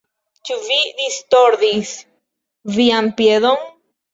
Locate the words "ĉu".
0.49-0.55